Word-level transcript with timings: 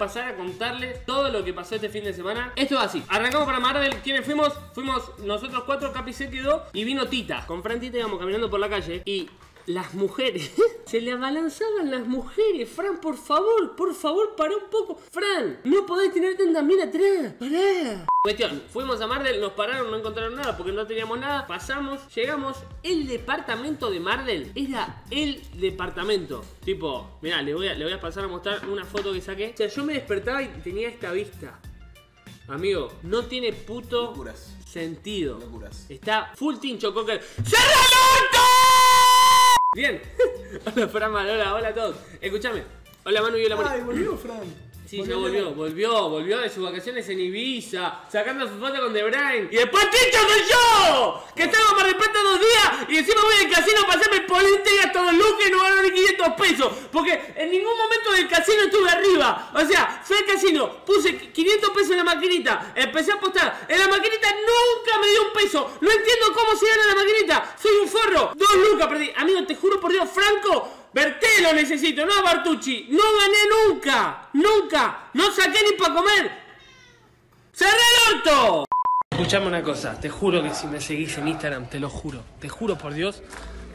pasar 0.00 0.28
a 0.28 0.34
contarles 0.34 1.04
todo 1.04 1.28
lo 1.28 1.44
que 1.44 1.52
pasó 1.52 1.74
este 1.74 1.90
fin 1.90 2.02
de 2.02 2.14
semana. 2.14 2.54
Esto 2.56 2.76
es 2.76 2.80
así. 2.80 3.04
Arrancamos 3.06 3.46
para 3.46 3.60
Marvel. 3.60 3.94
¿Quiénes 4.02 4.24
fuimos? 4.24 4.54
Fuimos 4.72 5.18
nosotros 5.18 5.62
cuatro, 5.66 5.92
Capi 5.92 6.14
se 6.14 6.30
quedó 6.30 6.64
y 6.72 6.84
vino 6.84 7.06
Tita. 7.06 7.44
Con 7.46 7.62
Fran 7.62 7.78
Tita 7.78 7.98
íbamos 7.98 8.18
caminando 8.18 8.48
por 8.48 8.58
la 8.58 8.70
calle 8.70 9.02
y 9.04 9.28
las 9.74 9.94
mujeres. 9.94 10.50
Se 10.86 11.00
le 11.00 11.12
abalanzaban 11.12 11.90
las 11.90 12.06
mujeres. 12.06 12.68
Fran, 12.68 13.00
por 13.00 13.16
favor, 13.16 13.76
por 13.76 13.94
favor, 13.94 14.34
para 14.36 14.56
un 14.56 14.68
poco. 14.70 14.96
Fran, 15.10 15.60
no 15.64 15.86
podés 15.86 16.12
tener 16.12 16.36
tanta 16.36 16.62
mira 16.62 16.84
atrás. 16.84 17.34
Pará. 17.38 18.06
Cuestión, 18.22 18.62
fuimos 18.70 19.00
a 19.00 19.06
Marvel, 19.06 19.40
nos 19.40 19.52
pararon, 19.52 19.90
no 19.90 19.96
encontraron 19.96 20.34
nada 20.36 20.56
porque 20.56 20.72
no 20.72 20.86
teníamos 20.86 21.18
nada. 21.18 21.46
Pasamos, 21.46 22.00
llegamos. 22.14 22.58
El 22.82 23.06
departamento 23.06 23.90
de 23.90 24.00
Marvel 24.00 24.52
era 24.54 25.02
el 25.10 25.40
departamento. 25.58 26.44
Tipo, 26.64 27.08
mirá, 27.22 27.40
le 27.42 27.54
voy 27.54 27.68
a, 27.68 27.74
le 27.74 27.84
voy 27.84 27.94
a 27.94 28.00
pasar 28.00 28.24
a 28.24 28.28
mostrar 28.28 28.68
una 28.68 28.84
foto 28.84 29.12
que 29.12 29.20
saqué. 29.20 29.52
O 29.54 29.56
sea, 29.56 29.68
yo 29.68 29.84
me 29.84 29.94
despertaba 29.94 30.42
y 30.42 30.48
tenía 30.62 30.88
esta 30.88 31.12
vista. 31.12 31.58
Amigo, 32.48 32.92
no 33.04 33.24
tiene 33.26 33.52
puto 33.52 34.06
Locuras. 34.06 34.56
sentido. 34.66 35.38
Locuras. 35.38 35.86
Está 35.88 36.32
full 36.34 36.56
tincho 36.56 36.92
cocker. 36.92 37.22
¡Cierra 37.22 37.64
el 37.64 38.24
orto! 38.26 38.49
Bien. 39.72 40.02
hola, 40.66 40.88
Fran 40.88 41.14
hola, 41.14 41.54
hola 41.54 41.68
a 41.68 41.74
todos. 41.74 41.94
Escúchame. 42.20 42.64
Hola, 43.04 43.22
Manu 43.22 43.36
y 43.36 43.44
hola, 43.44 43.54
Manu. 43.54 43.68
Ay, 43.70 43.80
volvió 43.82 44.16
Fran. 44.18 44.70
Sí, 44.84 45.04
ya 45.06 45.14
volvió, 45.14 45.54
volvió, 45.54 46.08
volvió 46.08 46.38
de 46.38 46.50
sus 46.50 46.64
vacaciones 46.64 47.08
en 47.08 47.20
Ibiza, 47.20 48.00
sacando 48.10 48.48
su 48.48 48.58
foto 48.58 48.80
con 48.82 48.92
The 48.92 49.04
Brain. 49.04 49.48
Y 49.52 49.54
después 49.54 49.88
Tincho 49.88 50.18
soy 50.28 50.42
yo, 50.50 51.24
que 51.36 51.46
Mar 51.46 51.86
del 51.86 51.94
Plata 51.94 52.18
dos 52.20 52.40
días 52.40 52.88
y 52.88 52.96
encima 52.96 53.20
voy 53.22 53.46
al 53.46 53.50
casino 53.52 53.82
a 53.82 53.86
pasarme 53.86 54.16
el 54.16 54.26
polente 54.26 54.74
y 54.74 54.78
gasto 54.78 55.04
los 55.04 55.14
lucas 55.14 55.46
y 55.46 55.50
no 55.52 55.82
ni 55.82 55.90
500 55.92 56.28
pesos. 56.34 56.72
Porque 56.90 57.32
en 57.36 57.52
ningún 57.52 57.78
momento 57.78 58.10
del 58.10 58.26
casino 58.26 58.64
estuve 58.64 58.90
arriba. 58.90 59.52
O 59.54 59.64
sea, 59.64 60.02
fui 60.02 60.16
al 60.16 60.26
casino, 60.26 60.84
puse 60.84 61.16
500 61.30 61.70
pesos 61.70 61.90
en 61.92 61.96
la 61.98 62.04
maquinita, 62.04 62.72
empecé 62.74 63.12
a 63.12 63.14
apostar. 63.14 63.66
En 63.68 63.78
la 63.78 63.86
maquinita 63.86 64.28
nunca 64.32 64.89
me 65.40 65.48
dio 65.48 65.60
un 65.60 65.70
peso. 65.70 65.78
No 65.80 65.90
entiendo 65.90 66.26
cómo 66.34 66.56
se 66.58 66.66
gana 66.66 66.86
la 66.86 66.94
maquinita. 66.94 67.56
Soy 67.60 67.72
un 67.82 67.88
forro. 67.88 68.32
Dos 68.36 68.70
lucas 68.70 68.88
perdí. 68.88 69.10
Amigo, 69.16 69.44
te 69.46 69.54
juro 69.54 69.80
por 69.80 69.92
Dios, 69.92 70.08
Franco. 70.10 70.68
Berté 70.92 71.40
lo 71.42 71.52
necesito, 71.52 72.04
no 72.04 72.12
a 72.12 72.22
Bartucci. 72.22 72.88
No 72.90 72.98
gané 72.98 73.68
nunca, 73.68 74.28
nunca. 74.32 75.10
No 75.14 75.30
saqué 75.30 75.58
ni 75.70 75.76
para 75.76 75.94
comer. 75.94 76.30
¡Cerré 77.52 77.70
el 77.70 78.16
orto! 78.16 78.64
Escuchame 79.10 79.46
una 79.48 79.62
cosa, 79.62 80.00
te 80.00 80.08
juro 80.08 80.42
que 80.42 80.54
si 80.54 80.66
me 80.66 80.80
seguís 80.80 81.18
en 81.18 81.28
Instagram, 81.28 81.68
te 81.68 81.78
lo 81.78 81.90
juro, 81.90 82.24
te 82.40 82.48
juro 82.48 82.78
por 82.78 82.94
Dios, 82.94 83.22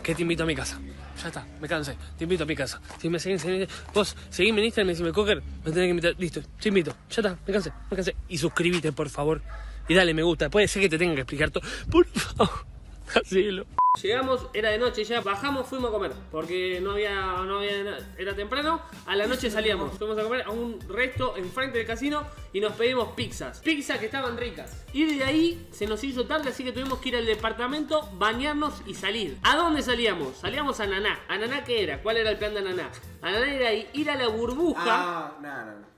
que 0.01 0.15
te 0.15 0.23
invito 0.23 0.41
a 0.41 0.45
mi 0.47 0.55
casa. 0.55 0.79
Ya 1.21 1.27
está, 1.27 1.45
me 1.61 1.67
cansé, 1.67 1.95
te 2.17 2.23
invito 2.23 2.43
a 2.43 2.47
mi 2.47 2.55
casa. 2.55 2.81
Si 2.99 3.09
me 3.09 3.19
seguís 3.19 3.45
en 3.45 3.61
Instagram, 3.61 3.93
vos 3.93 4.15
seguime 4.31 4.59
en 4.61 4.65
Instagram 4.65 4.89
y 4.89 4.93
decime, 4.93 5.11
Cocker, 5.13 5.43
me 5.63 5.71
tenés 5.71 5.85
que 5.85 5.89
invitar. 5.89 6.15
Listo, 6.17 6.41
te 6.59 6.69
invito. 6.69 6.95
Ya 7.11 7.21
está, 7.21 7.37
me 7.45 7.53
cansé, 7.53 7.71
me 7.91 7.95
cansé. 7.95 8.15
Y 8.27 8.37
suscríbete, 8.39 8.91
por 8.91 9.09
favor. 9.09 9.41
Y 9.87 9.93
dale 9.93 10.13
me 10.13 10.23
gusta. 10.23 10.49
Puede 10.49 10.67
ser 10.67 10.81
que 10.81 10.89
te 10.89 10.97
tenga 10.97 11.15
que 11.15 11.21
explicar 11.21 11.51
todo. 11.51 11.63
Por 11.91 12.05
favor, 12.05 12.65
hacelo. 13.15 13.65
Llegamos, 14.01 14.47
era 14.53 14.71
de 14.71 14.77
noche 14.77 15.05
ya, 15.05 15.21
bajamos, 15.21 15.67
fuimos 15.67 15.89
a 15.89 15.93
comer, 15.93 16.11
porque 16.29 16.81
no 16.81 16.91
había, 16.91 17.15
no 17.45 17.59
había, 17.59 17.97
era 18.17 18.35
temprano, 18.35 18.81
a 19.05 19.15
la 19.15 19.25
noche 19.25 19.49
salíamos, 19.49 19.97
fuimos 19.97 20.17
a 20.17 20.23
comer 20.23 20.41
a 20.41 20.49
un 20.49 20.81
resto 20.89 21.37
enfrente 21.37 21.77
del 21.77 21.87
casino 21.87 22.23
y 22.51 22.59
nos 22.59 22.73
pedimos 22.73 23.13
pizzas, 23.15 23.59
pizzas 23.59 23.99
que 23.99 24.07
estaban 24.07 24.37
ricas. 24.37 24.83
Y 24.91 25.05
de 25.17 25.23
ahí 25.23 25.67
se 25.71 25.87
nos 25.87 26.03
hizo 26.03 26.25
tarde, 26.25 26.49
así 26.49 26.63
que 26.63 26.73
tuvimos 26.73 26.99
que 26.99 27.09
ir 27.09 27.15
al 27.15 27.25
departamento, 27.25 28.09
bañarnos 28.15 28.81
y 28.85 28.95
salir. 28.95 29.37
¿A 29.43 29.55
dónde 29.55 29.81
salíamos? 29.81 30.37
Salíamos 30.37 30.79
a 30.81 30.87
Naná. 30.87 31.21
¿A 31.29 31.37
Naná 31.37 31.63
qué 31.63 31.83
era? 31.83 32.01
¿Cuál 32.01 32.17
era 32.17 32.31
el 32.31 32.37
plan 32.37 32.53
de 32.53 32.63
Naná? 32.63 32.89
A 33.21 33.31
Naná 33.31 33.53
era 33.53 33.73
ir 33.73 34.09
a 34.09 34.15
la 34.15 34.27
burbuja. 34.27 34.83
Ah, 34.85 35.37
no, 35.41 35.65
no, 35.65 35.79
no. 35.79 35.94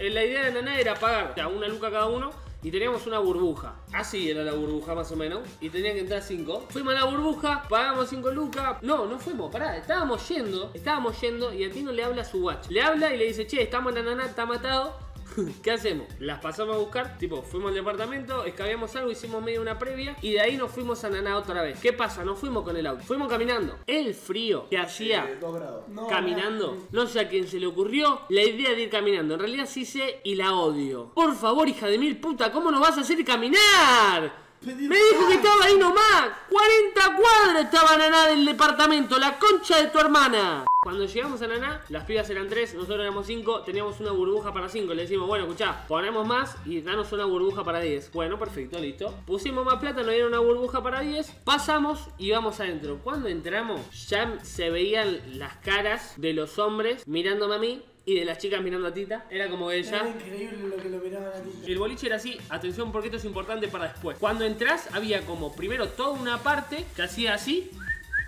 Eh, 0.00 0.08
La 0.08 0.24
idea 0.24 0.44
de 0.44 0.52
Naná 0.52 0.80
era 0.80 0.94
pagar 0.94 1.34
una 1.54 1.68
luca 1.68 1.90
cada 1.90 2.06
uno 2.06 2.30
y 2.62 2.70
teníamos 2.70 3.06
una 3.06 3.18
burbuja. 3.18 3.74
Así 3.92 4.30
era 4.30 4.42
la 4.42 4.52
burbuja 4.54 4.94
más 4.94 5.12
o 5.12 5.16
menos. 5.16 5.40
Y 5.60 5.68
tenían 5.68 5.92
que 5.92 6.00
entrar 6.00 6.22
cinco. 6.22 6.64
Fuimos 6.70 6.94
a 6.94 7.00
la 7.00 7.04
burbuja, 7.04 7.64
pagamos 7.68 8.08
cinco 8.08 8.30
lucas. 8.30 8.78
No, 8.80 9.04
no 9.04 9.18
fuimos, 9.18 9.52
pará, 9.52 9.76
estábamos 9.76 10.26
yendo, 10.26 10.70
estábamos 10.72 11.20
yendo 11.20 11.52
y 11.52 11.64
a 11.64 11.70
Tino 11.70 11.92
le 11.92 12.02
habla 12.02 12.24
su 12.24 12.42
watch. 12.42 12.68
Le 12.70 12.80
habla 12.80 13.12
y 13.12 13.18
le 13.18 13.26
dice, 13.26 13.46
che, 13.46 13.60
estamos 13.60 13.94
en 13.94 14.06
Naná, 14.06 14.24
está 14.24 14.46
matado. 14.46 14.96
¿Qué 15.62 15.70
hacemos? 15.70 16.06
Las 16.18 16.40
pasamos 16.40 16.76
a 16.76 16.78
buscar, 16.78 17.18
tipo, 17.18 17.42
fuimos 17.42 17.70
al 17.70 17.74
departamento, 17.74 18.44
escabeamos 18.44 18.94
algo, 18.96 19.10
hicimos 19.10 19.42
medio 19.42 19.60
una 19.62 19.78
previa 19.78 20.16
y 20.22 20.32
de 20.32 20.40
ahí 20.40 20.56
nos 20.56 20.70
fuimos 20.70 21.02
a 21.04 21.10
Naná 21.10 21.36
otra 21.36 21.62
vez. 21.62 21.78
¿Qué 21.80 21.92
pasa? 21.92 22.24
No 22.24 22.36
fuimos 22.36 22.64
con 22.64 22.76
el 22.76 22.86
auto, 22.86 23.02
fuimos 23.04 23.28
caminando. 23.28 23.78
El 23.86 24.14
frío 24.14 24.68
que 24.68 24.78
hacía 24.78 25.24
Eh, 25.28 25.38
dos 25.40 25.54
grados. 25.54 25.88
No, 25.88 26.06
caminando. 26.06 26.86
No 26.92 27.06
sé 27.06 27.20
a 27.20 27.28
quién 27.28 27.46
se 27.46 27.58
le 27.60 27.66
ocurrió 27.66 28.22
la 28.28 28.42
idea 28.42 28.70
de 28.70 28.82
ir 28.82 28.90
caminando. 28.90 29.34
En 29.34 29.40
realidad 29.40 29.66
sí 29.66 29.84
sé 29.84 30.20
y 30.24 30.34
la 30.34 30.54
odio. 30.54 31.12
Por 31.14 31.34
favor, 31.34 31.68
hija 31.68 31.86
de 31.86 31.98
mil 31.98 32.18
puta, 32.18 32.50
¿cómo 32.52 32.70
nos 32.70 32.80
vas 32.80 32.96
a 32.98 33.00
hacer 33.02 33.24
caminar? 33.24 34.49
Pedir 34.64 34.90
Me 34.90 34.96
dijo 34.96 35.26
que 35.26 35.34
estaba 35.34 35.64
ahí 35.64 35.78
nomás. 35.78 36.30
40 36.50 37.16
cuadras 37.16 37.64
estaba 37.64 37.96
Naná 37.96 38.26
del 38.26 38.44
departamento. 38.44 39.18
La 39.18 39.38
concha 39.38 39.78
de 39.78 39.88
tu 39.88 39.98
hermana. 39.98 40.66
Cuando 40.82 41.04
llegamos 41.04 41.40
a 41.42 41.46
Naná, 41.46 41.82
las 41.88 42.04
pibas 42.04 42.28
eran 42.30 42.48
tres, 42.48 42.74
nosotros 42.74 43.00
éramos 43.00 43.26
cinco, 43.26 43.60
teníamos 43.60 44.00
una 44.00 44.12
burbuja 44.12 44.52
para 44.52 44.68
cinco. 44.68 44.94
Le 44.94 45.02
decimos, 45.02 45.28
bueno, 45.28 45.44
escuchá, 45.44 45.84
ponemos 45.86 46.26
más 46.26 46.56
y 46.64 46.80
danos 46.80 47.12
una 47.12 47.26
burbuja 47.26 47.64
para 47.64 47.80
10. 47.80 48.12
Bueno, 48.12 48.38
perfecto, 48.38 48.78
listo. 48.78 49.14
Pusimos 49.26 49.64
más 49.64 49.76
plata, 49.76 50.02
nos 50.02 50.12
dieron 50.12 50.28
una 50.28 50.40
burbuja 50.40 50.82
para 50.82 51.00
10. 51.00 51.30
Pasamos 51.44 52.08
y 52.16 52.30
vamos 52.30 52.60
adentro. 52.60 52.98
Cuando 53.04 53.28
entramos, 53.28 54.08
ya 54.08 54.38
se 54.42 54.70
veían 54.70 55.20
las 55.38 55.56
caras 55.56 56.14
de 56.16 56.32
los 56.32 56.58
hombres 56.58 57.06
mirándome 57.06 57.54
a 57.54 57.58
mí 57.58 57.82
y 58.04 58.16
de 58.16 58.24
las 58.24 58.38
chicas 58.38 58.62
mirando 58.62 58.88
a 58.88 58.94
Tita. 58.94 59.26
Era 59.30 59.48
como 59.48 59.68
que 59.68 59.80
Era 59.80 60.08
increíble 60.08 60.68
lo 60.68 60.76
que 60.76 60.88
lo 60.88 60.98
miraban 60.98 61.28
a 61.28 61.42
ti. 61.42 61.50
El 61.66 61.78
boliche 61.78 62.06
era 62.06 62.16
así, 62.16 62.38
atención 62.48 62.92
porque 62.92 63.08
esto 63.08 63.18
es 63.18 63.24
importante 63.24 63.68
para 63.68 63.88
después. 63.88 64.18
Cuando 64.18 64.44
entras 64.44 64.88
había 64.92 65.22
como 65.22 65.54
primero 65.54 65.88
toda 65.88 66.10
una 66.10 66.38
parte 66.42 66.84
que 66.96 67.02
hacía 67.02 67.34
así, 67.34 67.70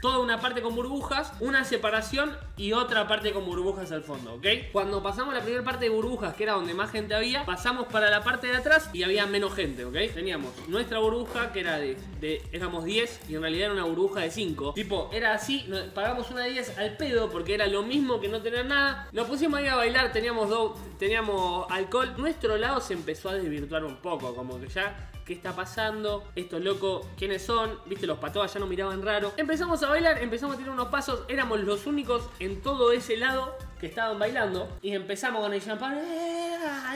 toda 0.03 0.19
una 0.19 0.41
parte 0.41 0.63
con 0.63 0.75
burbujas, 0.75 1.33
una 1.39 1.65
separación 1.65 2.37
y 2.57 2.73
otra 2.73 3.07
parte 3.07 3.33
con 3.33 3.47
burbujas 3.47 3.93
al 3.93 4.03
fondo, 4.03 4.35
¿ok? 4.35 4.47
Cuando 4.73 5.01
pasamos 5.01 5.33
la 5.33 5.43
primera 5.43 5.63
parte 5.63 5.85
de 5.85 5.91
burbujas, 5.91 6.35
que 6.35 6.43
era 6.43 6.55
donde 6.55 6.75
más 6.75 6.91
gente 6.91 7.15
había, 7.15 7.47
pasamos 7.47 7.87
para 7.87 8.11
la 8.11 8.25
parte 8.25 8.49
de 8.49 8.57
atrás 8.57 8.91
y 8.93 9.05
había 9.05 9.27
menos 9.27 9.55
gente, 9.55 9.85
¿ok? 9.85 9.95
Teníamos 10.13 10.51
nuestra 10.67 10.99
burbuja 10.99 11.53
que 11.53 11.61
era 11.61 11.79
de, 11.79 12.43
éramos 12.51 12.85
10 12.85 13.31
y 13.31 13.37
en 13.37 13.43
realidad 13.43 13.67
era 13.67 13.75
una 13.75 13.85
burbuja 13.85 14.21
de 14.21 14.33
5. 14.33 14.73
Tipo, 14.75 15.09
era 15.13 15.35
así, 15.35 15.71
pagamos 15.95 16.29
una 16.33 16.43
de 16.43 16.51
10 16.51 16.79
al 16.79 16.97
pedo 16.97 17.31
porque 17.31 17.55
era 17.55 17.69
lo 17.69 17.85
mismo 17.85 18.21
que 18.21 18.29
no 18.29 18.43
tener 18.43 18.67
nada. 18.67 19.09
Nos 19.13 19.29
pusimos 19.29 19.61
ahí 19.61 19.69
a 19.69 19.77
bailar, 19.77 20.13
teníamos 20.13 20.49
dos, 20.49 20.73
teníamos 20.99 21.71
alcohol. 21.71 22.13
Nuestro 22.17 22.57
lado 22.57 22.81
se 22.81 22.95
empezó 22.95 23.29
a 23.29 23.35
desvirtuar 23.35 23.85
un 23.85 23.99
poco, 23.99 24.35
como 24.35 24.61
que 24.61 24.67
ya 24.67 25.13
¿Qué 25.25 25.35
está 25.35 25.55
pasando? 25.55 26.25
Estos 26.35 26.61
locos, 26.63 27.07
¿quiénes 27.17 27.43
son? 27.43 27.79
Viste, 27.87 28.07
los 28.07 28.19
patobas 28.19 28.53
ya 28.53 28.59
nos 28.59 28.69
miraban 28.69 29.03
raro. 29.03 29.33
Empezamos 29.37 29.83
a 29.83 29.89
bailar, 29.89 30.19
empezamos 30.19 30.57
a 30.57 30.59
tirar 30.59 30.73
unos 30.73 30.89
pasos. 30.89 31.25
Éramos 31.29 31.61
los 31.61 31.87
únicos 31.87 32.29
en 32.41 32.61
todo 32.61 32.93
ese 32.93 33.17
lado 33.17 33.57
que 33.79 33.87
estaban 33.87 34.19
bailando. 34.19 34.69
Y 34.83 34.93
empezamos 34.95 35.43
con 35.43 35.53
el 35.53 35.63
champán. 35.63 35.99
¡Ea, 35.99 36.32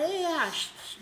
ea! 0.05 0.51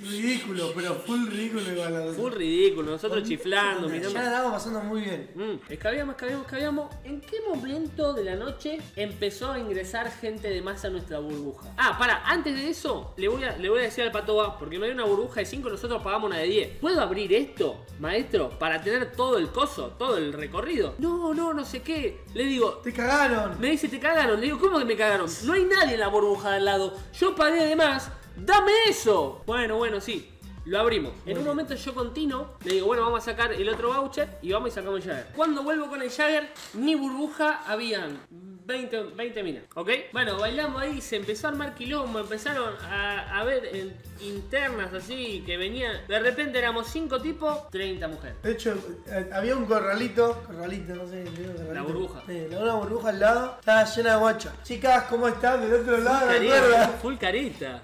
Ridículo, 0.03 0.73
pero 0.75 0.95
full 0.97 1.29
ridículo 1.29 1.71
igual. 1.73 2.13
Full 2.17 2.33
ridículo, 2.33 2.91
nosotros 2.93 3.23
chiflando, 3.23 3.87
Ya 3.87 3.93
mirando. 3.95 4.15
la 4.19 4.25
estábamos 4.25 4.53
pasando 4.55 4.81
muy 4.81 5.03
bien. 5.03 5.31
Mm, 5.37 5.73
escabeamos, 5.73 6.15
escabeamos, 6.17 6.47
escabeamos. 6.47 6.95
¿En 7.05 7.21
qué 7.21 7.37
momento 7.49 8.13
de 8.13 8.25
la 8.25 8.35
noche 8.35 8.79
empezó 8.97 9.53
a 9.53 9.59
ingresar 9.61 10.11
gente 10.11 10.49
de 10.51 10.61
más 10.63 10.85
a 10.85 10.91
nuestra 10.91 11.21
burbuja? 11.21 11.73
Ah, 11.79 11.97
para, 11.97 12.25
antes 12.27 12.57
de 12.57 12.71
eso, 12.71 13.15
le 13.17 13.29
voy 13.29 13.45
a, 13.45 13.57
le 13.57 13.69
voy 13.69 13.81
a 13.81 13.83
decir 13.83 14.03
al 14.03 14.11
patoba, 14.11 14.59
porque 14.59 14.79
no 14.79 14.85
hay 14.85 14.91
una 14.91 15.05
burbuja 15.05 15.41
de 15.41 15.47
5, 15.47 15.69
nosotros 15.71 16.03
pagamos 16.03 16.29
una 16.29 16.39
de 16.41 16.47
10. 16.49 16.79
¿Puedo 16.81 17.01
abrir 17.01 17.33
esto, 17.33 17.85
maestro, 18.01 18.51
para 18.59 18.81
tener 18.83 19.13
todo 19.13 19.39
el 19.39 19.49
coso, 19.51 19.95
todo 19.97 20.17
el 20.17 20.33
recorrido? 20.33 20.97
No, 20.99 21.33
no, 21.35 21.55
no 21.55 21.65
sé 21.65 21.83
qué. 21.83 22.21
Le 22.35 22.45
digo, 22.47 22.81
Te 22.83 22.93
cagaron. 22.93 23.61
me 23.61 23.71
dice, 23.71 23.89
te 23.89 24.01
cagaron. 24.01 24.41
Le 24.41 24.47
digo, 24.47 24.59
¿cómo 24.59 24.79
que 24.81 24.85
me 24.85 24.97
cagaron? 24.97 25.31
No 25.45 25.53
hay 25.53 25.65
nadie 25.67 25.95
en 25.95 26.01
la 26.01 26.09
burbuja 26.09 26.51
de 26.51 26.57
al 26.57 26.65
lado. 26.65 26.97
Yo 27.17 27.35
pagué 27.37 27.65
de 27.65 27.77
más. 27.77 28.11
¡Dame 28.37 28.73
eso! 28.89 29.43
Bueno, 29.47 29.77
bueno, 29.77 30.01
sí. 30.01 30.31
Lo 30.65 30.81
abrimos. 30.81 31.13
En 31.27 31.37
un 31.39 31.45
momento 31.45 31.75
yo 31.75 31.95
con 31.95 32.15
Tino 32.15 32.53
le 32.65 32.75
digo, 32.75 32.87
bueno, 32.87 33.03
vamos 33.03 33.21
a 33.21 33.33
sacar 33.33 33.53
el 33.53 33.69
otro 33.69 33.89
voucher 33.89 34.39
y 34.41 34.51
vamos 34.53 34.71
y 34.71 34.73
sacamos 34.73 35.05
el 35.05 35.11
Jagger. 35.11 35.33
Cuando 35.37 35.63
vuelvo 35.63 35.89
con 35.89 36.01
el 36.01 36.11
Jagger, 36.11 36.51
mi 36.73 36.95
burbuja 36.95 37.63
habían 37.67 38.19
20, 38.67 39.03
20 39.15 39.43
minas, 39.43 39.65
¿ok? 39.75 39.91
Bueno, 40.13 40.39
bailamos 40.39 40.81
ahí, 40.81 41.01
se 41.03 41.17
empezó 41.17 41.47
a 41.47 41.51
armar 41.51 41.75
quilombo, 41.75 42.21
empezaron 42.21 42.75
a, 42.83 43.39
a 43.39 43.45
ver 43.45 43.67
en- 43.75 43.95
internas 44.23 44.93
así 44.95 45.43
que 45.45 45.59
venían. 45.59 45.99
De 46.09 46.19
repente 46.19 46.59
éramos 46.59 46.87
5 46.89 47.21
tipos, 47.21 47.69
30 47.71 48.09
mujeres. 48.09 48.37
De 48.43 48.53
hecho, 48.53 48.75
eh, 49.07 49.29
había 49.35 49.55
un 49.55 49.67
corralito, 49.67 50.43
corralito, 50.47 50.95
no 50.95 51.07
sé, 51.07 51.25
corralito. 51.25 51.75
La 51.75 51.83
burbuja. 51.83 52.23
Sí, 52.27 52.47
la- 52.51 52.59
una 52.61 52.75
burbuja 52.77 53.09
al 53.11 53.21
lado, 53.21 53.57
estaba 53.61 53.85
llena 53.85 54.11
de 54.13 54.17
guachas. 54.17 54.53
Chicas, 54.63 55.05
¿cómo 55.11 55.29
están? 55.29 55.61
Del 55.61 55.81
otro 55.81 55.99
lado, 55.99 56.27
¿me 56.27 56.33
Carita, 56.35 56.57
acuerdas? 56.57 56.91
full 57.03 57.15
carita. 57.17 57.83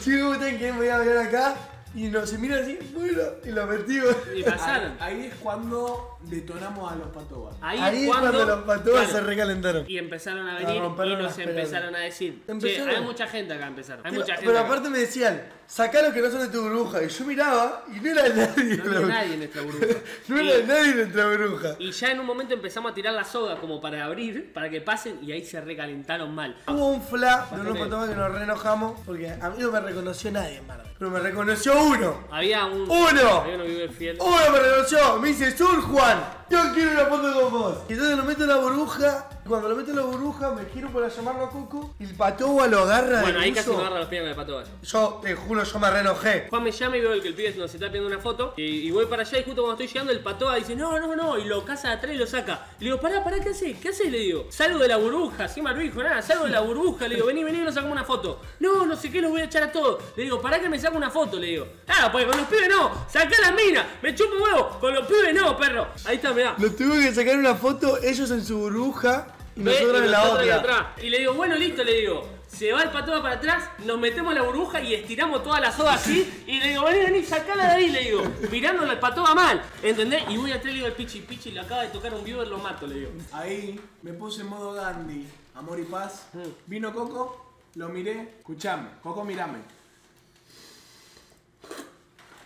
Chicos, 0.00 0.20
¿cómo 0.22 0.34
están? 0.34 0.58
Que 0.58 0.72
me 0.72 0.78
voy 0.78 0.88
a 0.88 0.98
ver 0.98 1.18
acá. 1.18 1.56
Y 1.94 2.08
nos 2.08 2.28
se 2.28 2.36
miran 2.36 2.60
así, 2.62 2.78
bueno, 2.94 3.22
y 3.42 3.48
lo 3.52 3.66
metimos. 3.66 4.14
Y 4.34 4.42
pasaron. 4.42 4.96
Ahí, 5.00 5.14
ahí 5.20 5.26
es 5.28 5.34
cuando 5.36 6.15
detonamos 6.28 6.90
a 6.92 6.96
los 6.96 7.08
patobas. 7.08 7.56
Ahí, 7.60 7.78
Ahí 7.78 8.02
es 8.04 8.08
cuando, 8.08 8.32
cuando 8.32 8.56
los 8.56 8.64
patobas 8.64 9.04
claro, 9.08 9.18
se 9.18 9.20
recalentaron. 9.24 9.84
Y 9.88 9.98
empezaron 9.98 10.48
a 10.48 10.54
venir 10.58 10.76
y 10.76 11.16
nos 11.16 11.38
empezaron 11.38 11.94
a 11.94 11.98
decir, 12.00 12.42
che, 12.46 12.52
Empezaron. 12.52 12.88
hay 12.96 13.02
mucha 13.02 13.26
gente 13.26 13.54
acá, 13.54 13.66
empezaron. 13.68 14.04
Hay 14.06 14.10
Pero, 14.12 14.22
mucha 14.22 14.34
gente 14.34 14.46
pero 14.46 14.58
acá. 14.58 14.68
aparte 14.68 14.90
me 14.90 14.98
decían, 14.98 15.42
sacá 15.66 16.02
los 16.02 16.12
que 16.12 16.20
no 16.22 16.30
son 16.30 16.40
de 16.40 16.48
tu 16.48 16.62
burbuja. 16.62 17.02
Y 17.04 17.08
yo 17.08 17.24
miraba 17.24 17.84
y 17.94 18.00
no 18.00 18.10
era 18.10 18.28
nadie. 18.28 18.76
No 18.76 18.84
en 18.84 18.92
la 18.92 19.00
nadie 19.14 19.32
en 19.34 19.38
nuestra 19.38 19.62
burbuja. 19.62 19.86
No 20.28 20.42
Y- 20.42 20.50
era 20.50 20.66
nadie 20.66 20.90
en 20.90 20.96
nuestra 20.98 21.26
burbuja. 21.28 21.76
Y 21.78 21.90
ya 21.92 22.10
en 22.10 22.20
un 22.20 22.26
momento 22.26 22.54
empezamos 22.54 22.90
a 22.92 22.94
tirar 22.94 23.14
la 23.14 23.24
soga 23.24 23.56
como 23.60 23.80
para 23.80 24.04
abrir, 24.04 24.52
para 24.52 24.68
que 24.68 24.80
pasen, 24.80 25.18
y 25.22 25.32
ahí 25.32 25.44
se 25.44 25.60
recalentaron 25.60 26.34
mal. 26.34 26.56
Hubo 26.66 26.88
un 26.88 27.02
fla 27.02 27.46
de 27.54 27.60
unos 27.60 27.78
patobas 27.78 28.08
que 28.08 28.14
nos 28.16 28.32
re 28.32 28.42
enojamos 28.42 29.00
porque 29.06 29.30
a 29.30 29.50
mí 29.50 29.56
no 29.58 29.70
me 29.70 29.80
reconoció 29.80 30.30
nadie 30.32 30.56
en 30.58 30.66
Marvel. 30.66 30.86
Pero 30.98 31.10
me 31.10 31.20
reconoció 31.20 31.74
uno. 31.84 32.24
Había 32.30 32.64
un. 32.64 32.82
¡Uno! 32.90 32.96
Había 33.42 33.54
uno 33.56 33.64
vive 33.64 33.88
fiel. 33.90 34.16
Uno 34.18 34.50
me 34.50 34.58
reconoció. 34.58 35.18
Me 35.20 35.28
dice, 35.28 35.54
Sur 35.56 35.82
Juan, 35.82 36.15
one. 36.20 36.35
Yo 36.50 36.58
quiero 36.74 36.90
una 36.92 37.06
foto 37.06 37.40
con 37.40 37.52
vos. 37.52 37.74
Y 37.88 37.92
entonces 37.94 38.16
lo 38.16 38.24
meto 38.24 38.42
en 38.44 38.48
la 38.48 38.56
burbuja. 38.56 39.28
Y 39.44 39.48
cuando 39.48 39.68
lo 39.68 39.76
meto 39.76 39.90
en 39.90 39.96
la 39.96 40.02
burbuja 40.02 40.50
me 40.52 40.64
giro 40.66 40.88
para 40.90 41.08
llamarlo 41.08 41.44
a 41.44 41.50
Coco. 41.50 41.94
Y 41.98 42.04
el 42.04 42.14
patoba 42.14 42.66
lo 42.66 42.80
agarra 42.80 43.20
Bueno, 43.22 43.38
del 43.38 43.44
ahí 43.44 43.52
casi 43.52 43.68
uso. 43.70 43.78
me 43.78 43.84
agarra 43.84 44.00
las 44.00 44.08
piernas 44.08 44.30
de 44.30 44.34
pato 44.36 44.56
gallo. 44.56 44.68
Yo 44.82 45.20
te 45.22 45.34
juro, 45.34 45.62
yo 45.62 45.78
me 45.78 45.90
re 45.90 46.00
enojé. 46.00 46.46
Juan 46.50 46.62
me 46.62 46.72
llama 46.72 46.96
y 46.96 47.00
veo 47.00 47.20
que 47.22 47.28
el 47.28 47.34
pibe 47.34 47.54
nos 47.56 47.72
está 47.74 47.86
pidiendo 47.86 48.08
una 48.08 48.18
foto. 48.18 48.54
Y, 48.56 48.62
y 48.62 48.90
voy 48.90 49.06
para 49.06 49.22
allá 49.22 49.38
y 49.38 49.44
justo 49.44 49.62
cuando 49.62 49.72
estoy 49.82 49.86
llegando, 49.86 50.12
el 50.12 50.20
patoa 50.20 50.56
dice, 50.56 50.74
no, 50.76 50.98
no, 50.98 51.14
no. 51.14 51.38
Y 51.38 51.44
lo 51.44 51.64
caza 51.64 51.88
de 51.88 51.94
atrás 51.94 52.14
y 52.14 52.18
lo 52.18 52.26
saca. 52.26 52.66
Le 52.78 52.86
digo, 52.86 53.00
pará, 53.00 53.22
pará, 53.22 53.38
¿qué 53.40 53.50
haces? 53.50 53.78
¿Qué 53.78 53.88
haces? 53.90 54.10
Le 54.10 54.18
digo, 54.18 54.46
salgo 54.50 54.78
de 54.78 54.88
la 54.88 54.96
burbuja, 54.96 55.48
sin 55.48 55.64
barbijo, 55.64 56.02
nada, 56.02 56.20
salgo 56.22 56.44
de 56.44 56.50
la 56.50 56.60
burbuja. 56.60 57.06
Le 57.08 57.14
digo, 57.16 57.26
vení, 57.26 57.44
vení, 57.44 57.58
nos 57.58 57.74
sacamos 57.74 57.92
una 57.92 58.04
foto. 58.04 58.40
No, 58.60 58.84
no 58.86 58.96
sé 58.96 59.10
qué, 59.10 59.20
los 59.20 59.30
voy 59.30 59.40
a 59.42 59.44
echar 59.44 59.62
a 59.64 59.72
todos. 59.72 60.02
Le 60.16 60.24
digo, 60.24 60.40
pará 60.40 60.60
que 60.60 60.68
me 60.68 60.78
saco 60.78 60.96
una 60.96 61.10
foto, 61.10 61.38
le 61.38 61.46
digo. 61.48 61.66
Ah, 61.88 62.08
pues 62.10 62.24
con 62.26 62.36
los 62.36 62.46
pibes 62.46 62.68
no, 62.68 62.90
sacá 63.08 63.36
la 63.42 63.52
mina, 63.52 63.86
me 64.02 64.14
chupo 64.14 64.34
huevo, 64.42 64.78
con 64.80 64.92
los 64.94 65.06
pibes 65.06 65.34
no, 65.34 65.56
perro. 65.56 65.86
Ahí 66.04 66.16
está, 66.16 66.32
mirá. 66.36 66.54
Nos 66.58 66.76
tuvimos 66.76 66.98
que 66.98 67.14
sacar 67.14 67.36
una 67.36 67.54
foto, 67.54 67.98
ellos 68.02 68.30
en 68.30 68.44
su 68.44 68.58
burbuja 68.58 69.26
y 69.56 69.60
nosotros 69.60 70.02
en 70.02 70.10
la 70.10 70.30
otra. 70.30 70.54
atrás. 70.56 70.86
Y 71.02 71.10
le 71.10 71.18
digo, 71.18 71.34
bueno, 71.34 71.56
listo, 71.56 71.82
le 71.82 72.00
digo. 72.00 72.36
Se 72.46 72.72
va 72.72 72.82
el 72.84 72.90
patoa 72.90 73.20
para 73.20 73.34
atrás, 73.34 73.68
nos 73.84 73.98
metemos 73.98 74.32
en 74.32 74.38
la 74.38 74.44
burbuja 74.46 74.80
y 74.80 74.94
estiramos 74.94 75.42
toda 75.42 75.60
la 75.60 75.70
soga 75.72 75.94
así. 75.94 76.44
Y 76.46 76.58
le 76.58 76.68
digo, 76.68 76.84
vení, 76.84 77.00
vení, 77.04 77.22
sacala 77.24 77.64
de 77.64 77.70
ahí, 77.72 77.88
le 77.90 78.00
digo. 78.04 78.22
Mirándole 78.50 78.92
al 78.92 79.00
patoa 79.00 79.34
mal, 79.34 79.62
¿entendés? 79.82 80.22
Y 80.30 80.38
voy 80.38 80.52
atrás 80.52 80.66
y 80.66 80.68
le 80.68 80.74
digo 80.74 80.86
al 80.86 80.92
Pichi, 80.94 81.20
Pichi 81.20 81.50
le 81.50 81.60
acaba 81.60 81.82
de 81.82 81.88
tocar 81.88 82.14
un 82.14 82.24
viewer, 82.24 82.48
lo 82.48 82.58
mato, 82.58 82.86
le 82.86 82.94
digo. 82.94 83.10
Ahí 83.32 83.78
me 84.02 84.12
puse 84.12 84.40
en 84.42 84.48
modo 84.48 84.72
Gandhi, 84.72 85.26
amor 85.54 85.78
y 85.80 85.84
paz. 85.84 86.28
Mm. 86.32 86.40
Vino 86.66 86.94
Coco, 86.94 87.56
lo 87.74 87.88
miré, 87.88 88.36
escuchame, 88.38 88.88
Coco 89.02 89.24
mirame. 89.24 89.58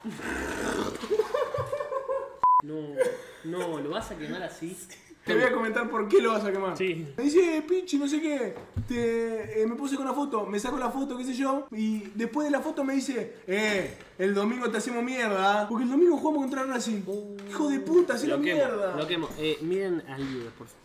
No, 2.62 2.74
no, 3.44 3.78
¿lo 3.80 3.90
vas 3.90 4.10
a 4.10 4.16
quemar 4.16 4.42
así? 4.42 4.76
Te 5.24 5.34
voy 5.34 5.44
a 5.44 5.52
comentar 5.52 5.88
por 5.90 6.08
qué 6.08 6.18
lo 6.20 6.32
vas 6.32 6.44
a 6.44 6.50
quemar. 6.50 6.76
Sí. 6.78 7.06
Me 7.16 7.24
dice, 7.24 7.58
eh, 7.58 7.62
pinche, 7.62 7.98
no 7.98 8.08
sé 8.08 8.20
qué. 8.22 8.54
Te, 8.88 9.62
eh, 9.62 9.66
me 9.66 9.74
puse 9.76 9.94
con 9.96 10.06
la 10.06 10.14
foto, 10.14 10.46
me 10.46 10.58
saco 10.58 10.78
la 10.78 10.90
foto, 10.90 11.16
qué 11.18 11.24
sé 11.24 11.34
yo. 11.34 11.68
Y 11.72 12.04
después 12.14 12.46
de 12.46 12.50
la 12.50 12.60
foto 12.60 12.82
me 12.84 12.94
dice, 12.94 13.36
eh, 13.46 13.96
el 14.18 14.34
domingo 14.34 14.70
te 14.70 14.78
hacemos 14.78 15.04
mierda. 15.04 15.60
¿ah? 15.62 15.68
Porque 15.68 15.84
el 15.84 15.90
domingo 15.90 16.16
jugamos 16.16 16.40
contra 16.40 16.64
Racing. 16.64 17.02
Hijo 17.48 17.68
de 17.68 17.80
puta, 17.80 18.14
Lo 18.14 18.20
quemo, 18.20 18.38
mierda. 18.38 18.96
lo 18.96 19.06
quemo. 19.06 19.28
Eh, 19.38 19.58
miren 19.60 20.02
al 20.08 20.24
viewer, 20.24 20.50
por 20.52 20.66
favor. 20.66 20.80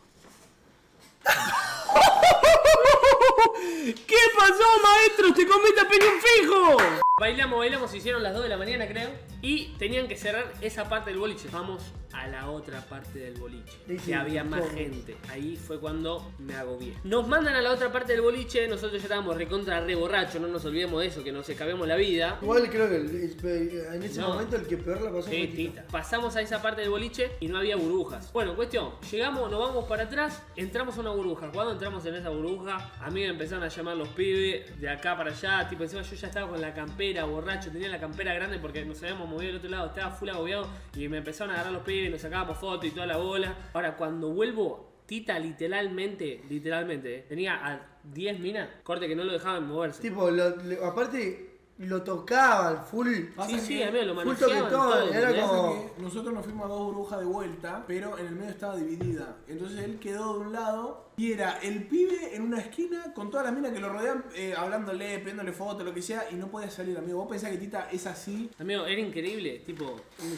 ¿Qué 4.06 4.16
pasó, 4.38 4.64
maestro? 4.84 5.34
¡Te 5.34 5.48
comiste 5.48 5.80
a 5.80 5.88
peñón 5.88 6.14
fijo! 6.22 6.78
Bailamos, 7.20 7.60
bailamos, 7.60 7.90
se 7.90 7.98
hicieron 7.98 8.22
las 8.22 8.34
2 8.34 8.44
de 8.44 8.50
la 8.50 8.58
mañana, 8.58 8.86
creo. 8.88 9.10
Y 9.42 9.68
tenían 9.78 10.08
que 10.08 10.18
cerrar 10.18 10.52
esa 10.62 10.90
parte 10.90 11.12
del 11.12 11.20
boliche. 11.20 11.48
Vamos 11.52 11.94
a 12.16 12.28
la 12.28 12.50
otra 12.50 12.82
parte 12.82 13.20
del 13.20 13.34
boliche. 13.36 13.74
Sí, 13.88 14.00
sí, 14.00 14.06
que 14.08 14.16
había 14.16 14.44
más 14.44 14.64
gente. 14.74 15.18
Ahí 15.30 15.56
fue 15.58 15.80
cuando 15.80 16.32
me 16.40 16.56
agobié. 16.56 16.94
Nos 17.04 17.28
mandan 17.28 17.56
a 17.56 17.62
la 17.62 17.72
otra 17.72 17.92
parte 17.92 18.14
del 18.14 18.22
boliche. 18.22 18.68
Nosotros 18.68 18.94
ya 18.94 19.06
estábamos 19.06 19.36
recontra 19.36 19.82
re 19.82 19.96
borrachos. 19.96 20.40
No 20.42 20.48
nos 20.48 20.64
olvidemos 20.66 21.02
de 21.02 21.08
eso, 21.08 21.24
que 21.24 21.32
nos 21.32 21.48
escabemos 21.50 21.88
la 21.88 21.96
vida. 21.96 22.40
Igual 22.42 22.70
creo 22.70 22.88
que 22.90 22.96
el- 22.96 23.16
el- 23.16 23.86
en 23.96 24.04
ese 24.04 24.22
No. 24.22 24.30
momento 24.30 24.56
el 24.56 24.66
que 24.68 24.78
peor 24.78 25.02
la 25.02 25.12
pasó 25.12 25.30
Sí, 25.30 25.38
fue. 25.48 25.48
Tita. 25.56 25.86
Pasamos 25.92 26.36
a 26.36 26.42
esa 26.42 26.62
parte 26.62 26.82
del 26.82 26.90
boliche 26.90 27.32
y 27.40 27.48
no 27.48 27.58
había 27.58 27.76
burbujas. 27.76 28.32
Bueno, 28.34 28.56
cuestión, 28.56 28.92
llegamos, 29.12 29.52
nos 29.52 29.60
vamos 29.60 29.86
para 29.86 30.04
atrás, 30.04 30.42
entramos 30.56 30.98
a 30.98 31.02
una 31.02 31.12
burbuja. 31.12 31.52
Cuando 31.52 31.74
entramos 31.74 32.06
en 32.06 32.16
esa 32.16 32.30
burbuja, 32.30 32.92
a 33.00 33.10
mí 33.12 33.22
me 33.22 33.28
empezaron 33.28 33.64
a 33.64 33.68
llamar 33.68 33.98
los 33.98 34.08
pibes 34.10 34.80
de 34.80 34.90
acá 34.90 35.16
para 35.18 35.32
allá. 35.32 35.68
Tipo, 35.70 35.84
encima 35.84 36.02
yo 36.02 36.16
ya 36.16 36.28
estaba 36.28 36.50
con 36.50 36.62
la 36.62 36.74
campera, 36.74 37.26
borracho, 37.26 37.72
tenía 37.72 37.90
la 37.90 38.00
campera 38.00 38.34
grande 38.34 38.60
porque 38.60 38.86
nos 38.86 39.02
habíamos 39.04 39.28
movido 39.28 39.48
del 39.48 39.58
otro 39.58 39.70
lado, 39.70 39.88
estaba 39.88 40.12
full 40.12 40.30
agobiado 40.30 40.68
y 40.96 41.08
me 41.08 41.18
empezaron 41.18 41.52
a 41.52 41.56
agarrar 41.56 41.74
los 41.74 41.84
pibes, 41.84 42.05
nos 42.10 42.22
sacábamos 42.22 42.58
fotos 42.58 42.86
y 42.86 42.92
toda 42.92 43.06
la 43.08 43.18
bola. 43.18 43.56
Ahora, 43.74 43.96
cuando 43.96 44.30
vuelvo, 44.30 44.92
Tita 45.06 45.38
literalmente, 45.38 46.44
literalmente, 46.50 47.16
eh, 47.20 47.26
tenía 47.30 47.54
a 47.64 47.80
10 48.04 48.40
minas, 48.40 48.70
corte 48.84 49.08
que 49.08 49.16
no 49.16 49.24
lo 49.24 49.34
dejaban 49.34 49.68
moverse. 49.68 50.02
Tipo, 50.02 50.32
lo- 50.32 50.56
le- 50.58 50.84
aparte 50.84 51.52
lo 51.78 52.02
tocaban 52.02 52.84
full. 52.86 53.08
sí, 53.48 53.60
sí, 53.60 53.84
a 53.84 53.92
mí 53.92 54.00
lo 54.02 54.16
Full 54.16 54.26
manejaban 54.26 54.54
toquetón, 54.56 54.70
todo, 54.72 55.10
era 55.10 55.20
¿entendés? 55.30 55.46
como- 55.46 55.65
nosotros 56.06 56.36
nos 56.36 56.46
fuimos 56.46 56.66
a 56.66 56.68
dos 56.70 56.86
burbujas 56.86 57.20
de 57.20 57.26
vuelta, 57.26 57.84
pero 57.88 58.20
en 58.20 58.28
el 58.28 58.36
medio 58.36 58.52
estaba 58.52 58.76
dividida. 58.76 59.38
Entonces 59.48 59.84
él 59.84 59.98
quedó 60.00 60.34
de 60.34 60.40
un 60.46 60.54
lado 60.54 61.06
y 61.18 61.32
era 61.32 61.58
el 61.64 61.88
pibe 61.88 62.36
en 62.36 62.44
una 62.44 62.60
esquina 62.60 63.12
con 63.16 63.32
todas 63.32 63.48
las 63.48 63.56
minas 63.56 63.72
que 63.72 63.80
lo 63.80 63.90
rodean, 63.90 64.24
eh, 64.36 64.54
hablándole, 64.56 65.18
pidiéndole 65.18 65.52
fotos, 65.52 65.84
lo 65.84 65.94
que 65.96 66.04
sea, 66.04 66.28
y 66.32 66.36
no 66.36 66.48
podía 66.48 66.70
salir, 66.70 66.96
amigo. 66.96 67.18
Vos 67.18 67.28
pensás 67.28 67.50
que 67.50 67.58
Tita 67.58 67.90
es 67.92 68.06
así. 68.06 68.52
Amigo, 68.60 68.86
era 68.86 69.02
increíble, 69.02 69.64
tipo, 69.66 69.96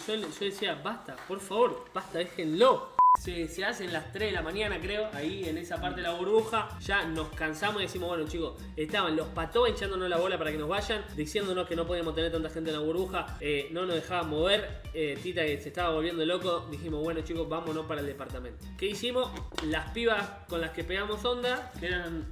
yo, 0.07 0.15
yo 0.15 0.25
decía, 0.39 0.75
basta, 0.81 1.17
por 1.27 1.41
favor, 1.41 1.83
basta, 1.93 2.19
déjenlo. 2.19 2.95
Se, 3.19 3.65
hacen 3.65 3.91
las 3.91 4.11
3 4.13 4.29
de 4.29 4.31
la 4.31 4.41
mañana, 4.41 4.79
creo, 4.79 5.09
ahí 5.13 5.43
en 5.45 5.57
esa 5.57 5.81
parte 5.81 6.01
de 6.01 6.07
la 6.07 6.13
burbuja. 6.13 6.69
Ya 6.79 7.03
nos 7.05 7.27
cansamos 7.29 7.81
y 7.81 7.85
decimos, 7.85 8.09
bueno, 8.09 8.25
chicos, 8.27 8.53
estaban 8.75 9.15
los 9.15 9.27
pató 9.27 9.67
hinchándonos 9.67 10.09
la 10.09 10.17
bola 10.17 10.37
para 10.37 10.51
que 10.51 10.57
nos 10.57 10.69
vayan, 10.69 11.03
diciéndonos 11.15 11.67
que 11.67 11.75
no 11.75 11.85
podíamos 11.85 12.15
tener 12.15 12.31
tanta 12.31 12.49
gente 12.49 12.69
en 12.69 12.77
la 12.77 12.81
burbuja, 12.81 13.37
eh, 13.41 13.67
no 13.71 13.85
nos 13.85 13.95
dejaban 13.95 14.29
mover. 14.29 14.81
eh, 14.93 15.17
Tita 15.21 15.45
que 15.45 15.59
se 15.59 15.69
estaba 15.69 15.93
volviendo 15.93 16.25
loco, 16.25 16.67
dijimos, 16.71 17.03
bueno, 17.03 17.21
chicos, 17.21 17.47
vámonos 17.49 17.85
para 17.85 18.01
el 18.01 18.07
departamento. 18.07 18.65
¿Qué 18.77 18.87
hicimos? 18.87 19.29
Las 19.63 19.91
pibas 19.91 20.29
con 20.47 20.61
las 20.61 20.71
que 20.71 20.83
pegamos 20.83 21.23
onda, 21.25 21.71
eran 21.81 22.25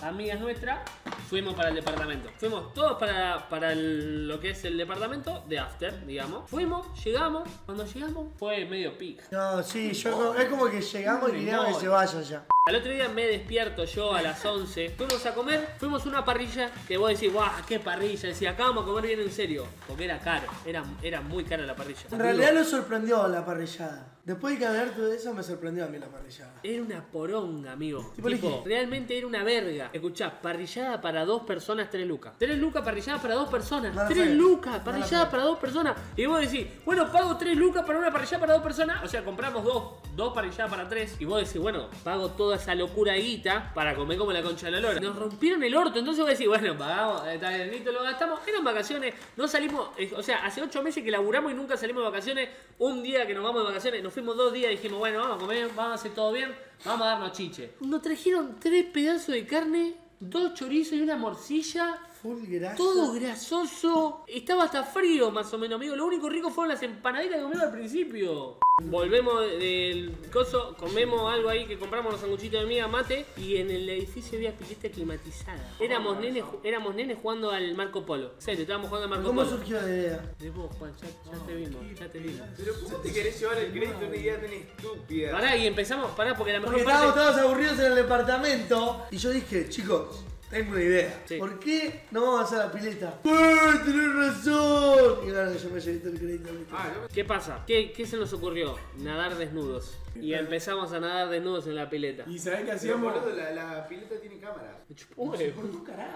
amigas 0.00 0.40
nuestras, 0.40 0.80
fuimos 1.28 1.54
para 1.54 1.68
el 1.68 1.74
departamento. 1.76 2.30
Fuimos 2.38 2.72
todos 2.74 2.98
para, 2.98 3.48
para 3.48 3.72
el- 3.72 4.26
lo 4.26 4.40
que 4.40 4.50
es 4.50 4.64
el 4.64 4.76
departamento 4.78 5.44
de 5.48 5.58
After, 5.58 6.06
digamos. 6.06 6.48
Fuimos, 6.50 6.86
llegamos. 7.04 7.48
Cuando 7.66 7.84
llegamos 7.84 8.28
fue 8.38 8.64
medio 8.64 8.96
pija. 8.96 9.22
No, 9.30 9.62
sí, 9.62 9.92
yo 9.92 10.12
como- 10.12 10.34
es 10.34 10.48
como 10.48 10.66
que 10.70 10.80
llegamos 10.80 11.28
y 11.30 11.32
queríamos 11.32 11.66
que 11.66 11.74
se 11.74 11.88
vaya 11.88 12.20
ya. 12.22 12.46
Al 12.64 12.76
otro 12.76 12.92
día 12.92 13.08
me 13.08 13.26
despierto 13.26 13.84
yo 13.86 14.14
a 14.14 14.22
las 14.22 14.44
11. 14.46 14.90
Fuimos 14.90 15.26
a 15.26 15.34
comer, 15.34 15.74
fuimos 15.78 16.06
a 16.06 16.08
una 16.08 16.24
parrilla 16.24 16.70
que 16.86 16.96
vos 16.96 17.08
decís, 17.10 17.32
guau, 17.32 17.50
qué 17.66 17.80
parrilla. 17.80 18.28
Decía, 18.28 18.50
acá 18.52 18.66
vamos 18.68 18.84
a 18.84 18.86
comer 18.86 19.04
bien 19.04 19.18
en 19.20 19.32
serio. 19.32 19.66
Porque 19.88 20.04
era 20.04 20.20
caro, 20.20 20.46
era, 20.64 20.84
era 21.02 21.20
muy 21.22 21.42
cara 21.42 21.66
la 21.66 21.74
parrilla. 21.74 22.02
En 22.12 22.20
realidad 22.20 22.52
nos 22.52 22.68
sorprendió 22.70 23.26
la 23.26 23.44
parrillada. 23.44 24.10
Después 24.24 24.56
de 24.56 24.64
caminar 24.64 24.90
todo 24.90 25.12
eso 25.12 25.34
me 25.34 25.42
sorprendió 25.42 25.84
a 25.84 25.88
mí 25.88 25.98
la 25.98 26.06
parrillada. 26.06 26.54
Era 26.62 26.80
una 26.84 27.04
poronga, 27.04 27.72
amigo. 27.72 28.12
Tipo, 28.14 28.28
dije- 28.28 28.62
realmente 28.64 29.18
era 29.18 29.26
una 29.26 29.42
verga. 29.42 29.90
Escuchá, 29.92 30.40
parrillada 30.40 31.00
para 31.00 31.24
dos 31.24 31.42
personas, 31.42 31.90
tres 31.90 32.06
lucas. 32.06 32.34
Tres 32.38 32.56
lucas, 32.56 32.84
parrillada 32.84 33.20
para 33.20 33.34
dos 33.34 33.48
personas. 33.48 33.92
Tres 34.08 34.30
lucas, 34.36 34.78
parrillada 34.84 35.28
para 35.28 35.42
dos 35.42 35.58
personas. 35.58 35.96
Y 36.16 36.26
vos 36.26 36.38
decís, 36.40 36.68
bueno, 36.86 37.10
pago 37.10 37.36
tres 37.36 37.56
lucas 37.56 37.84
para 37.84 37.98
una 37.98 38.12
parrillada 38.12 38.38
para 38.38 38.52
dos 38.52 38.62
personas. 38.62 39.02
O 39.02 39.08
sea, 39.08 39.24
compramos 39.24 39.64
dos, 39.64 39.94
dos 40.14 40.32
parrilladas 40.34 40.70
para 40.70 40.88
tres. 40.88 41.16
Y 41.20 41.24
vos 41.24 41.44
decís, 41.44 41.60
bueno, 41.60 41.88
pago 42.04 42.30
toda 42.30 42.56
esa 42.56 42.74
locura 42.74 43.14
guita 43.14 43.72
para 43.74 43.94
comer 43.94 44.18
como 44.18 44.32
la 44.32 44.42
concha 44.42 44.66
de 44.66 44.72
la 44.72 44.80
lora. 44.80 45.00
Nos 45.00 45.16
rompieron 45.16 45.62
el 45.62 45.74
orto. 45.74 45.98
Entonces 45.98 46.22
vos 46.22 46.30
decís, 46.30 46.48
bueno, 46.48 46.76
pagamos, 46.76 47.26
está 47.26 47.50
bien, 47.50 47.70
listo, 47.70 47.92
lo 47.92 48.02
gastamos. 48.02 48.40
Eran 48.46 48.64
vacaciones, 48.64 49.14
no 49.36 49.48
salimos, 49.48 49.90
eh, 49.98 50.12
o 50.16 50.22
sea, 50.22 50.44
hace 50.44 50.62
ocho 50.62 50.82
meses 50.82 51.02
que 51.02 51.10
laburamos 51.10 51.52
y 51.52 51.54
nunca 51.54 51.76
salimos 51.76 52.02
de 52.02 52.10
vacaciones. 52.10 52.48
Un 52.78 53.02
día 53.02 53.26
que 53.26 53.34
nos 53.34 53.44
vamos 53.44 53.62
de 53.62 53.68
vacaciones, 53.68 54.02
nos 54.02 54.12
fuimos 54.12 54.36
dos 54.36 54.52
días 54.52 54.72
y 54.72 54.76
dijimos, 54.76 54.98
bueno, 54.98 55.20
vamos 55.20 55.36
a 55.36 55.40
comer, 55.40 55.68
vamos 55.74 55.92
a 55.92 55.94
hacer 55.94 56.12
todo 56.12 56.32
bien, 56.32 56.54
vamos 56.84 57.06
a 57.06 57.10
darnos 57.10 57.32
chiche. 57.32 57.72
Nos 57.80 58.02
trajeron 58.02 58.56
tres 58.58 58.84
pedazos 58.86 59.34
de 59.34 59.46
carne, 59.46 59.94
dos 60.20 60.54
chorizos 60.54 60.94
y 60.94 61.00
una 61.00 61.16
morcilla. 61.16 61.98
Full 62.22 62.38
grasa. 62.46 62.76
Todo 62.76 63.12
grasoso. 63.14 64.24
Estaba 64.28 64.64
hasta 64.64 64.84
frío, 64.84 65.30
más 65.32 65.52
o 65.52 65.58
menos, 65.58 65.76
amigo. 65.76 65.96
Lo 65.96 66.06
único 66.06 66.28
rico 66.28 66.50
fueron 66.50 66.72
las 66.72 66.82
empanaditas 66.82 67.36
que 67.36 67.42
comimos 67.42 67.64
al 67.64 67.72
principio. 67.72 68.58
Volvemos 68.84 69.40
del 69.58 70.16
coso, 70.32 70.74
comemos 70.78 71.32
algo 71.32 71.48
ahí 71.48 71.66
que 71.66 71.78
compramos 71.78 72.12
los 72.12 72.20
sanguchitos 72.20 72.62
de 72.62 72.66
miga, 72.66 72.88
mate. 72.88 73.26
Y 73.36 73.56
en 73.56 73.70
el 73.70 73.88
edificio 73.90 74.38
había 74.38 74.56
pileta 74.56 74.88
climatizada. 74.88 75.72
Éramos 75.80 76.18
nenes, 76.20 76.44
éramos 76.64 76.94
nenes 76.94 77.18
jugando 77.20 77.50
al 77.50 77.74
Marco 77.74 78.06
Polo. 78.06 78.32
En 78.36 78.40
serio, 78.42 78.62
estábamos 78.62 78.88
jugando 78.88 79.04
al 79.06 79.10
Marco 79.10 79.26
¿Cómo 79.28 79.42
Polo. 79.44 79.56
surgió 79.56 79.80
la 79.80 79.88
idea? 79.88 80.34
De 80.38 80.50
vos, 80.50 80.70
Juan, 80.78 80.92
ya, 81.00 81.08
ya 81.08 81.46
te 81.46 81.54
vimos, 81.54 81.98
ya 81.98 82.08
te 82.08 82.18
vimos. 82.18 82.46
Pero 82.56 82.72
¿cómo 82.82 82.96
te 82.98 83.12
querés 83.12 83.40
llevar 83.40 83.58
el 83.58 83.72
crédito 83.72 83.98
de 83.98 84.06
una 84.06 84.16
idea 84.16 84.40
tan 84.40 84.52
estúpida? 84.52 85.32
Pará, 85.32 85.56
y 85.56 85.66
empezamos, 85.66 86.10
pará, 86.12 86.36
porque 86.36 86.52
la 86.52 86.60
mejor 86.60 86.74
Porque 86.74 86.84
parte... 86.84 87.08
estábamos 87.08 87.34
todos 87.34 87.46
aburridos 87.50 87.78
en 87.80 87.86
el 87.86 87.94
departamento. 87.96 89.06
Y 89.10 89.16
yo 89.18 89.30
dije, 89.30 89.68
chicos, 89.68 90.24
Tengo 90.52 90.72
una 90.72 90.82
idea. 90.82 91.22
Sí. 91.24 91.38
¿Por 91.38 91.58
qué 91.58 92.02
no 92.10 92.20
vamos 92.20 92.52
a 92.52 92.66
la 92.66 92.70
pileta? 92.70 93.18
¡Eh, 93.24 93.80
tenés 93.86 94.14
razón! 94.14 95.20
Y 95.26 95.30
claro, 95.30 95.56
yo 95.56 95.70
me 95.70 95.80
llevé 95.80 95.98
todo 95.98 96.12
el 96.12 96.18
crédito. 96.18 96.50
Ah, 96.70 96.90
¿Qué 97.10 97.24
pasa? 97.24 97.64
¿Qué, 97.66 97.90
qué 97.90 98.06
se 98.06 98.18
nos 98.18 98.30
ocurrió? 98.34 98.76
Nadar 98.98 99.34
desnudos. 99.38 99.96
Y 100.14 100.34
empezamos 100.34 100.92
a 100.92 101.00
nadar 101.00 101.28
desnudos 101.30 101.66
en 101.66 101.76
la 101.76 101.88
pileta. 101.88 102.24
¿Y 102.26 102.38
sabés 102.38 102.60
qué 102.60 102.64
Pero, 102.66 102.76
hacíamos? 102.76 103.14
boludo, 103.14 103.36
la, 103.36 103.50
la 103.52 103.88
pileta 103.88 104.14
tiene 104.20 104.38
cámaras. 104.38 104.72
Me 104.88 104.94
chupó 104.96 105.22
un 105.22 105.30
huevo. 105.30 105.62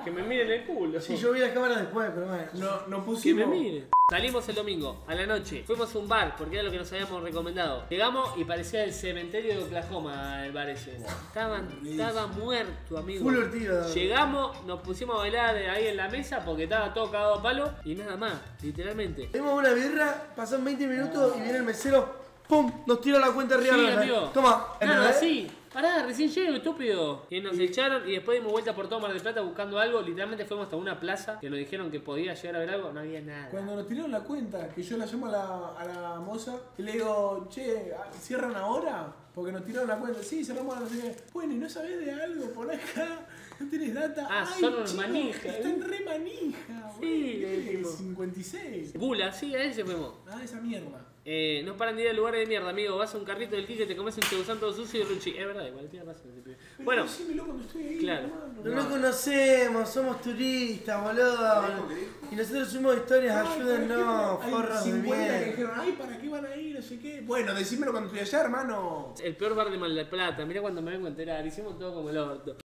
Que 0.05 0.11
me 0.11 0.23
miren 0.23 0.51
el 0.51 0.65
culo. 0.65 1.01
Sí, 1.01 1.17
yo 1.17 1.33
vi 1.33 1.41
las 1.41 1.53
cámaras 1.53 1.79
después, 1.81 2.11
pero 2.15 2.27
bueno. 2.27 2.45
No, 2.89 2.99
Que 2.99 3.03
pusimos. 3.05 3.47
me 3.49 3.57
miren. 3.59 3.89
Salimos 4.09 4.49
el 4.49 4.55
domingo, 4.55 5.03
a 5.09 5.15
la 5.17 5.27
noche. 5.27 5.65
Fuimos 5.67 5.93
a 5.93 5.99
un 5.99 6.07
bar, 6.09 6.37
porque 6.39 6.55
era 6.57 6.63
lo 6.63 6.71
que 6.71 6.79
nos 6.79 6.93
habíamos 6.93 7.23
recomendado. 7.23 7.89
Llegamos 7.89 8.31
y 8.37 8.45
parecía 8.45 8.85
el 8.85 8.93
cementerio 8.93 9.57
de 9.57 9.65
Oklahoma, 9.65 10.47
el 10.47 10.53
bar 10.53 10.69
ese. 10.71 10.97
Estaban, 10.97 11.69
estaba 11.85 12.29
muerto, 12.29 12.99
amigo. 12.99 13.25
Full 13.25 13.37
ortiga. 13.37 13.87
Llegamos, 13.89 14.63
nos 14.65 14.81
pusimos 14.81 15.17
a 15.17 15.19
bailar 15.21 15.57
ahí 15.57 15.89
en 15.89 15.97
la 15.97 16.09
mesa 16.09 16.45
porque 16.45 16.65
estaba 16.65 16.95
todo 16.95 17.11
cagado 17.11 17.35
a 17.35 17.43
palo 17.43 17.73
y 17.85 17.97
nada 17.97 18.17
más, 18.17 18.35
literalmente. 18.63 19.27
Tenemos 19.33 19.59
una 19.59 19.73
birra, 19.73 20.33
pasan 20.37 20.65
20 20.65 20.87
minutos 20.87 21.35
y 21.37 21.41
viene 21.41 21.59
el 21.59 21.65
mesero, 21.65 22.26
¡pum! 22.49 22.71
Nos 22.87 23.01
tira 23.01 23.19
la 23.19 23.33
cuenta 23.33 23.55
arriba. 23.57 23.75
Sí, 23.75 23.81
de 23.81 23.87
la- 23.95 24.01
amigo. 24.01 24.19
Toma. 24.33 24.67
Nada, 24.81 25.11
¿entendés? 25.11 25.19
sí. 25.21 25.51
Pará, 25.73 26.05
recién 26.07 26.31
llego, 26.31 26.55
estúpido. 26.57 27.27
Y 27.29 27.39
nos 27.41 27.59
echaron 27.59 28.09
y 28.09 28.13
después 28.13 28.39
dimos 28.39 28.51
vuelta 28.51 28.75
por 28.75 28.89
todo 28.89 28.99
Mar 28.99 29.13
del 29.13 29.21
Plata 29.21 29.43
buscando 29.43 29.79
algo. 29.79 30.01
Literalmente 30.01 30.47
fuimos 30.47 30.65
hasta 30.65 30.77
una 30.77 30.99
plaza 30.99 31.39
que 31.39 31.51
nos 31.51 31.59
dijeron 31.59 31.91
que 31.91 32.01
podía 32.01 32.33
llegar 32.33 32.57
a 32.57 32.59
ver 32.61 32.71
algo. 32.71 32.93
No 32.93 33.01
había 33.01 33.21
nada. 33.21 33.51
Cuando 33.51 33.77
nos 33.77 33.87
tiraron 33.87 34.11
la 34.11 34.21
cuenta, 34.21 34.71
que 34.71 34.83
yo 34.83 34.97
la 34.97 35.05
llamo 35.05 35.27
a 35.27 35.31
la, 35.31 35.69
a 35.79 35.85
la 35.85 36.21
moza 36.21 36.57
y 36.79 36.83
le 36.83 36.93
digo, 36.93 37.47
che, 37.51 37.93
¿cierran 38.19 38.57
ahora? 38.57 39.13
Porque 39.35 39.53
nos 39.53 39.67
tiraron 39.67 39.89
la 39.89 39.99
cuenta. 39.99 40.23
Sí, 40.23 40.43
cerramos 40.43 40.79
a 40.79 40.81
no 40.81 40.89
sé 40.89 40.99
qué. 40.99 41.17
Bueno, 41.35 41.53
¿y 41.53 41.57
no 41.59 41.69
sabés 41.69 42.03
de 42.07 42.11
algo 42.11 42.47
por 42.55 42.71
acá? 42.73 43.27
¿No 43.61 43.69
tenés 43.69 43.93
data? 43.93 44.27
Ah, 44.31 44.47
Ay, 44.55 44.61
son 44.61 44.75
unos 44.77 44.91
chico, 44.91 45.03
manijas, 45.03 45.45
Están 45.45 45.73
¿eh? 45.73 45.85
re 45.87 46.01
manija, 46.07 46.91
Sí, 47.01 47.45
dijimos. 47.45 47.93
56. 47.99 48.95
Gula, 48.99 49.31
sí, 49.31 49.55
a 49.55 49.63
ese 49.63 49.85
fuimos. 49.85 50.15
Ah, 50.27 50.41
esa 50.43 50.59
mierda. 50.59 51.05
Eh, 51.29 51.63
no 51.65 51.77
paran 51.77 51.97
de 51.97 52.03
ir 52.05 52.09
a 52.11 52.13
lugares 52.13 52.39
de 52.43 52.47
mierda, 52.47 52.71
amigo. 52.71 52.97
Vas 52.97 53.13
a 53.13 53.19
un 53.19 53.25
carrito 53.25 53.57
del 53.57 53.67
Kike, 53.67 53.85
te 53.85 53.97
comes 53.97 54.17
un 54.17 54.23
chebusán 54.23 54.61
todo 54.61 54.73
sucio 54.73 55.01
y 55.01 55.03
ruchi. 55.03 55.31
Es 55.37 55.45
verdad, 55.45 55.67
igual 55.67 55.89
tiene 55.89 56.05
razón. 56.07 56.31
Pero 56.45 56.57
Bueno, 56.79 57.03
decímelo 57.03 57.45
cuando 57.47 57.65
estoy 57.65 57.83
ahí, 57.83 57.99
claro. 57.99 58.27
hermano. 58.29 58.47
No 58.63 58.71
lo 58.83 58.89
conocemos, 58.89 59.89
somos 59.89 60.21
turistas, 60.23 61.03
boludo. 61.03 61.89
Y 62.31 62.37
nosotros 62.37 62.69
subimos 62.69 62.97
historias, 62.99 63.45
Ay, 63.45 63.61
ayúdennos, 63.61 64.37
¿para 64.39 64.45
qué? 64.47 64.51
forros 64.53 64.77
Hay 64.77 64.93
de 64.93 64.99
50 65.01 65.25
que 65.27 65.39
bien. 65.39 65.51
dijeron, 65.51 65.73
ay, 65.75 65.93
¿para 65.99 66.19
qué 66.19 66.29
van 66.29 66.47
a 66.47 66.57
ir? 66.57 66.77
No 66.77 66.83
sé 66.83 66.99
qué. 67.01 67.21
Bueno, 67.23 67.55
decímelo 67.55 67.91
cuando 67.91 68.07
estoy 68.09 68.21
allá, 68.21 68.41
hermano. 68.45 69.15
el 69.21 69.37
peor 69.37 69.55
bar 69.57 69.71
de 69.71 69.79
Mar 69.79 69.91
del 69.91 70.09
Plata. 70.09 70.45
Mirá 70.47 70.61
cuando 70.61 70.81
me 70.81 70.93
vengo 70.93 71.07
a 71.07 71.11
enterar. 71.11 71.45
Hicimos 71.45 71.77
todo 71.77 71.93
como 71.93 72.11
el 72.11 72.19
orto. 72.19 72.57